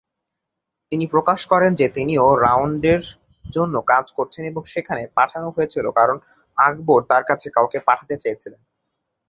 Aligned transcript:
তিনি 0.91 1.05
প্রকাশ 1.13 1.39
করেন 1.51 1.71
যে 1.75 1.87
তিনিও 1.95 2.25
রাউন্ডের 2.45 3.01
জন্য 3.45 3.75
কাজ 3.91 4.05
করছেন 4.17 4.43
এবং 4.45 4.61
সেখানে 4.73 5.03
পাঠানো 5.17 5.47
হয়েছিল 5.49 5.85
কারণ 5.99 6.17
আকবর 6.57 6.99
তার 7.09 7.23
কাছে 7.29 7.47
কাউকে 7.55 7.77
পাঠাতে 7.87 8.15
চেয়েছিলেন। 8.23 8.61